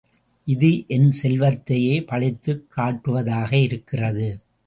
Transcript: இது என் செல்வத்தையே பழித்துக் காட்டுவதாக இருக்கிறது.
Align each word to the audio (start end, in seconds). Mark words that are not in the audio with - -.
இது 0.47 0.83
என் 0.87 1.11
செல்வத்தையே 1.23 2.05
பழித்துக் 2.05 2.65
காட்டுவதாக 2.77 3.53
இருக்கிறது. 3.61 4.27